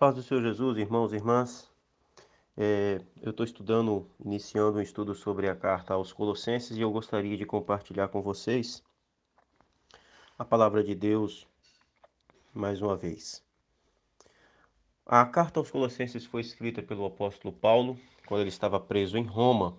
[0.00, 1.70] paz do Senhor Jesus, irmãos e irmãs.
[2.56, 7.36] É, eu estou estudando, iniciando um estudo sobre a carta aos Colossenses e eu gostaria
[7.36, 8.82] de compartilhar com vocês
[10.38, 11.46] a palavra de Deus
[12.54, 13.44] mais uma vez.
[15.04, 19.76] A carta aos Colossenses foi escrita pelo apóstolo Paulo quando ele estava preso em Roma.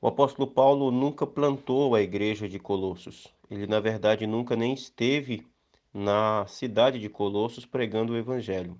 [0.00, 3.32] O apóstolo Paulo nunca plantou a igreja de Colossos.
[3.48, 5.46] Ele, na verdade, nunca nem esteve
[5.94, 8.76] na cidade de Colossos pregando o evangelho.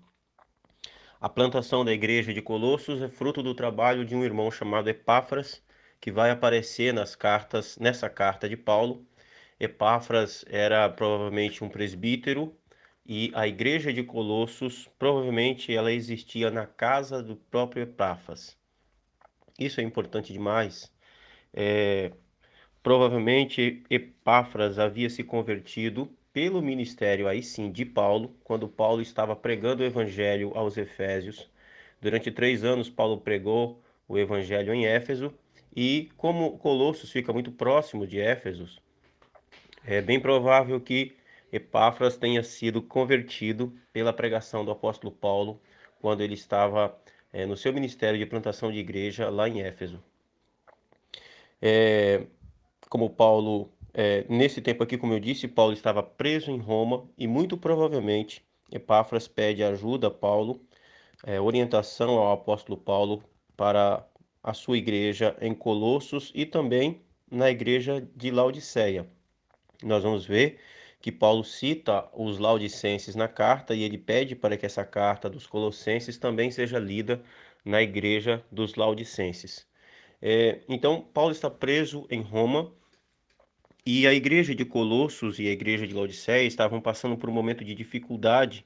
[1.20, 5.60] A plantação da igreja de Colossos é fruto do trabalho de um irmão chamado Epáfras,
[6.00, 9.04] que vai aparecer nas cartas, nessa carta de Paulo.
[9.58, 12.56] Epáfras era provavelmente um presbítero
[13.04, 18.56] e a igreja de Colossos provavelmente ela existia na casa do próprio Epáfras.
[19.58, 20.92] Isso é importante demais.
[21.52, 22.12] É,
[22.80, 29.82] provavelmente Epáfras havia se convertido pelo ministério aí sim de Paulo, quando Paulo estava pregando
[29.82, 31.50] o evangelho aos Efésios.
[32.00, 35.34] Durante três anos, Paulo pregou o evangelho em Éfeso
[35.74, 38.68] e como Colossos fica muito próximo de Éfeso,
[39.84, 41.16] é bem provável que
[41.52, 45.60] Epáfras tenha sido convertido pela pregação do apóstolo Paulo
[46.00, 46.96] quando ele estava
[47.32, 50.00] é, no seu ministério de plantação de igreja lá em Éfeso.
[51.60, 52.28] É,
[52.88, 57.26] como Paulo é, nesse tempo aqui, como eu disse, Paulo estava preso em Roma e
[57.26, 60.60] muito provavelmente Epáfras pede ajuda a Paulo,
[61.24, 63.22] é, orientação ao apóstolo Paulo
[63.56, 64.06] para
[64.42, 67.00] a sua igreja em Colossos e também
[67.30, 69.06] na igreja de Laodiceia.
[69.82, 70.58] Nós vamos ver
[71.00, 75.46] que Paulo cita os laudicenses na carta e ele pede para que essa carta dos
[75.46, 77.22] colossenses também seja lida
[77.64, 79.66] na igreja dos laudicenses.
[80.20, 82.72] É, então, Paulo está preso em Roma
[83.90, 87.64] e a igreja de Colossos e a igreja de Laodiceia estavam passando por um momento
[87.64, 88.62] de dificuldade.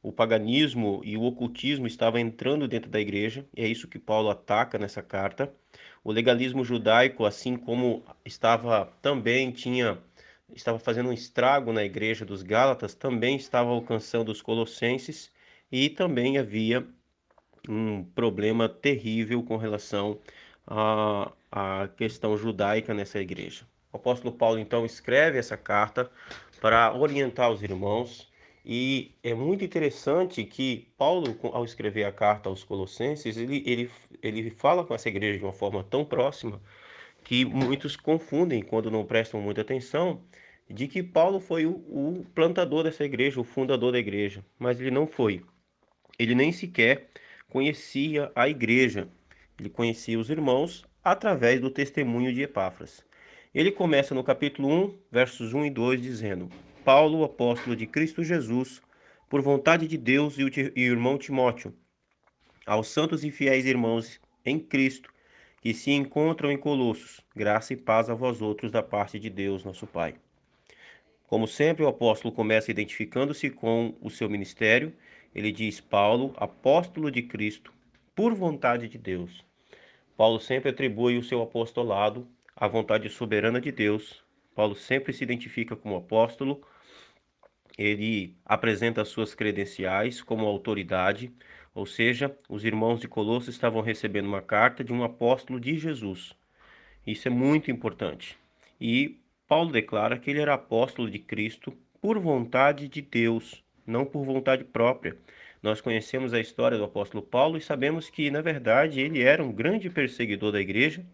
[0.00, 4.30] O paganismo e o ocultismo estavam entrando dentro da igreja, e é isso que Paulo
[4.30, 5.52] ataca nessa carta.
[6.04, 9.98] O legalismo judaico, assim como estava também tinha
[10.54, 15.32] estava fazendo um estrago na igreja dos Gálatas, também estava alcançando os colossenses
[15.72, 16.86] e também havia
[17.68, 20.20] um problema terrível com relação
[20.64, 23.66] à, à questão judaica nessa igreja.
[23.92, 26.10] O apóstolo Paulo então escreve essa carta
[26.60, 28.32] para orientar os irmãos
[28.64, 33.90] e é muito interessante que Paulo, ao escrever a carta aos Colossenses, ele, ele,
[34.22, 36.60] ele fala com essa igreja de uma forma tão próxima
[37.24, 40.22] que muitos confundem quando não prestam muita atenção
[40.70, 44.90] de que Paulo foi o, o plantador dessa igreja, o fundador da igreja, mas ele
[44.90, 45.42] não foi.
[46.18, 47.08] Ele nem sequer
[47.48, 49.08] conhecia a igreja.
[49.58, 53.04] Ele conhecia os irmãos através do testemunho de Epáfras.
[53.54, 56.48] Ele começa no capítulo 1, versos 1 e 2, dizendo:
[56.82, 58.80] Paulo, apóstolo de Cristo Jesus,
[59.28, 61.74] por vontade de Deus e o, irmão Timóteo,
[62.64, 65.12] aos santos e fiéis irmãos em Cristo
[65.60, 69.64] que se encontram em Colossos, graça e paz a vós outros da parte de Deus,
[69.64, 70.14] nosso Pai.
[71.26, 74.94] Como sempre, o apóstolo começa identificando-se com o seu ministério.
[75.34, 77.70] Ele diz: Paulo, apóstolo de Cristo,
[78.14, 79.44] por vontade de Deus.
[80.16, 82.26] Paulo sempre atribui o seu apostolado
[82.56, 84.22] a vontade soberana de Deus.
[84.54, 86.62] Paulo sempre se identifica como apóstolo,
[87.76, 91.32] ele apresenta suas credenciais como autoridade,
[91.74, 96.34] ou seja, os irmãos de Colosso estavam recebendo uma carta de um apóstolo de Jesus.
[97.06, 98.38] Isso é muito importante.
[98.78, 104.24] E Paulo declara que ele era apóstolo de Cristo por vontade de Deus, não por
[104.24, 105.16] vontade própria.
[105.62, 109.52] Nós conhecemos a história do apóstolo Paulo e sabemos que, na verdade, ele era um
[109.52, 111.04] grande perseguidor da igreja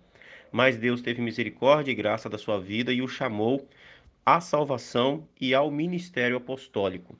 [0.52, 3.68] mas Deus teve misericórdia e graça da sua vida e o chamou
[4.24, 7.16] à salvação e ao ministério apostólico.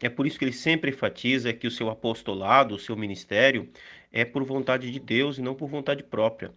[0.00, 3.68] É por isso que ele sempre enfatiza que o seu apostolado, o seu ministério,
[4.10, 6.52] é por vontade de Deus e não por vontade própria.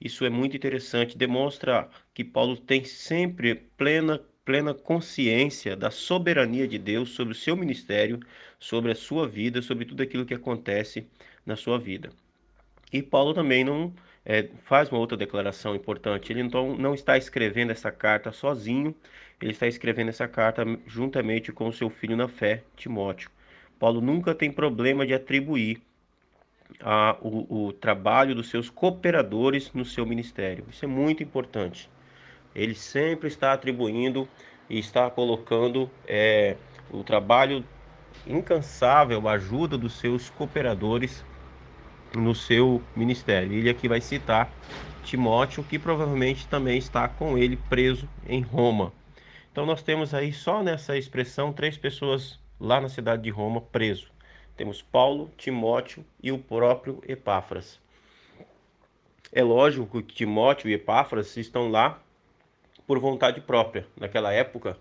[0.00, 6.78] Isso é muito interessante, demonstra que Paulo tem sempre plena plena consciência da soberania de
[6.78, 8.18] Deus sobre o seu ministério,
[8.58, 11.06] sobre a sua vida, sobre tudo aquilo que acontece
[11.44, 12.08] na sua vida.
[12.90, 13.92] E Paulo também não
[14.24, 16.32] é, faz uma outra declaração importante.
[16.32, 18.94] Ele então não está escrevendo essa carta sozinho,
[19.40, 23.30] ele está escrevendo essa carta juntamente com o seu filho na fé, Timóteo.
[23.78, 25.80] Paulo nunca tem problema de atribuir
[26.80, 30.64] a, o, o trabalho dos seus cooperadores no seu ministério.
[30.68, 31.88] Isso é muito importante.
[32.54, 34.28] Ele sempre está atribuindo
[34.68, 36.56] e está colocando é,
[36.90, 37.64] o trabalho
[38.26, 41.24] incansável, a ajuda dos seus cooperadores
[42.14, 43.52] no seu ministério.
[43.52, 44.50] Ele aqui vai citar
[45.02, 48.92] Timóteo, que provavelmente também está com ele preso em Roma.
[49.50, 54.08] Então nós temos aí só nessa expressão três pessoas lá na cidade de Roma preso.
[54.56, 57.80] Temos Paulo, Timóteo e o próprio Epáfras.
[59.32, 62.00] É lógico que Timóteo e Epáfras estão lá
[62.86, 63.86] por vontade própria.
[63.96, 64.76] Naquela época,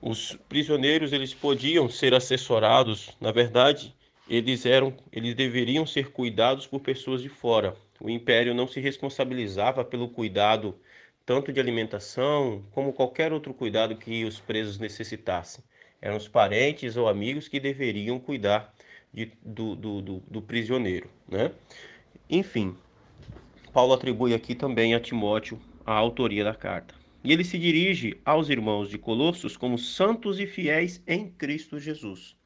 [0.00, 3.94] os prisioneiros eles podiam ser assessorados, na verdade,
[4.28, 7.74] eles eram, eles deveriam ser cuidados por pessoas de fora.
[8.00, 10.78] O império não se responsabilizava pelo cuidado
[11.24, 15.62] tanto de alimentação como qualquer outro cuidado que os presos necessitassem.
[16.00, 18.72] Eram os parentes ou amigos que deveriam cuidar
[19.12, 21.50] de, do, do, do, do prisioneiro, né?
[22.30, 22.76] Enfim,
[23.72, 26.94] Paulo atribui aqui também a Timóteo a autoria da carta.
[27.24, 32.36] E ele se dirige aos irmãos de Colossos como santos e fiéis em Cristo Jesus.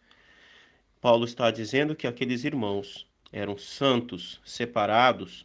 [1.03, 5.45] Paulo está dizendo que aqueles irmãos eram santos, separados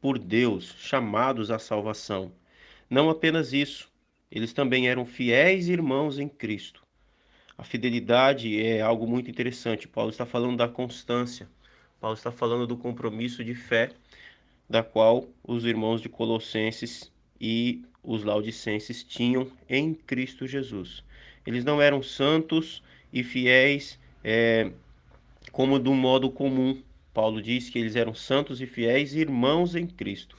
[0.00, 2.32] por Deus, chamados à salvação.
[2.88, 3.92] Não apenas isso,
[4.32, 6.82] eles também eram fiéis irmãos em Cristo.
[7.58, 9.86] A fidelidade é algo muito interessante.
[9.86, 11.46] Paulo está falando da constância.
[12.00, 13.90] Paulo está falando do compromisso de fé
[14.66, 21.04] da qual os irmãos de Colossenses e os laudicenses tinham em Cristo Jesus.
[21.46, 22.82] Eles não eram santos
[23.12, 24.70] e fiéis é,
[25.52, 26.82] como do modo comum.
[27.12, 30.36] Paulo diz que eles eram santos e fiéis irmãos em Cristo.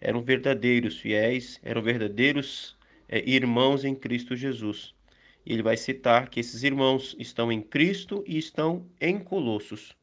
[0.00, 2.76] Eram verdadeiros fiéis, eram verdadeiros
[3.08, 4.94] é, irmãos em Cristo Jesus.
[5.44, 9.96] E ele vai citar que esses irmãos estão em Cristo e estão em Colossos.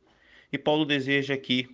[0.51, 1.67] E Paulo deseja aqui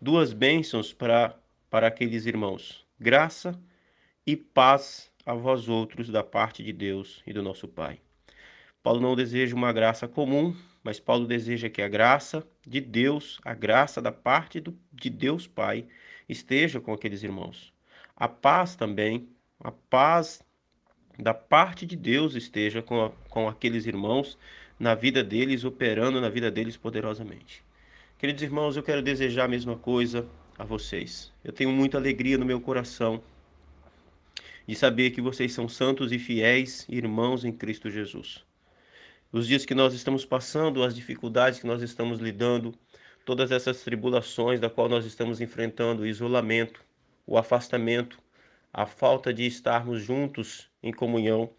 [0.00, 1.36] duas bênçãos para,
[1.68, 3.58] para aqueles irmãos: graça
[4.26, 8.00] e paz a vós outros da parte de Deus e do nosso Pai.
[8.82, 13.52] Paulo não deseja uma graça comum, mas Paulo deseja que a graça de Deus, a
[13.52, 15.84] graça da parte do, de Deus Pai,
[16.26, 17.74] esteja com aqueles irmãos.
[18.16, 19.28] A paz também,
[19.62, 20.42] a paz
[21.18, 24.38] da parte de Deus esteja com, a, com aqueles irmãos,
[24.78, 27.62] na vida deles, operando na vida deles poderosamente.
[28.18, 30.26] Queridos irmãos, eu quero desejar a mesma coisa
[30.58, 31.30] a vocês.
[31.44, 33.22] Eu tenho muita alegria no meu coração
[34.66, 38.48] de saber que vocês são santos e fiéis irmãos em Cristo Jesus
[39.32, 42.74] os dias que nós estamos passando, as dificuldades que nós estamos lidando,
[43.24, 46.84] todas essas tribulações da qual nós estamos enfrentando, o isolamento,
[47.26, 48.18] o afastamento,
[48.72, 51.50] a falta de estarmos juntos em comunhão,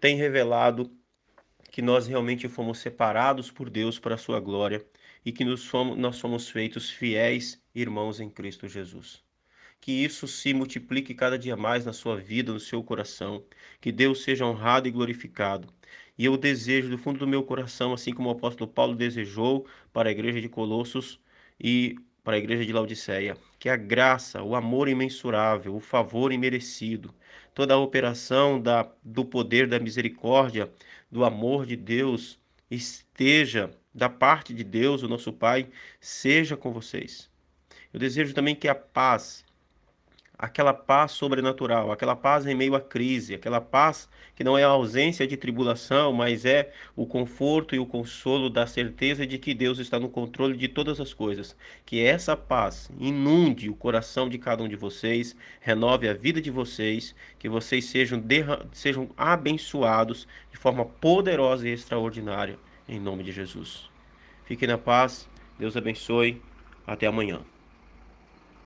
[0.00, 0.90] tem revelado
[1.70, 4.84] que nós realmente fomos separados por Deus para a sua glória
[5.24, 9.22] e que nós somos feitos fiéis irmãos em Cristo Jesus.
[9.80, 13.44] Que isso se multiplique cada dia mais na sua vida, no seu coração.
[13.80, 15.72] Que Deus seja honrado e glorificado.
[16.18, 20.08] E eu desejo do fundo do meu coração, assim como o apóstolo Paulo desejou para
[20.08, 21.20] a igreja de Colossos
[21.60, 27.14] e para a igreja de Laodiceia, que a graça, o amor imensurável, o favor imerecido,
[27.54, 30.70] toda a operação da, do poder da misericórdia,
[31.10, 32.38] do amor de Deus
[32.70, 35.68] esteja da parte de Deus, o nosso Pai,
[36.00, 37.30] seja com vocês.
[37.92, 39.44] Eu desejo também que a paz,
[40.38, 44.68] aquela paz sobrenatural, aquela paz em meio à crise, aquela paz que não é a
[44.68, 49.80] ausência de tribulação, mas é o conforto e o consolo da certeza de que Deus
[49.80, 51.56] está no controle de todas as coisas.
[51.84, 56.52] Que essa paz inunde o coração de cada um de vocês, renove a vida de
[56.52, 58.22] vocês, que vocês sejam,
[58.72, 62.56] sejam abençoados de forma poderosa e extraordinária,
[62.88, 63.90] em nome de Jesus.
[64.44, 66.40] Fiquem na paz, Deus abençoe,
[66.86, 67.40] até amanhã.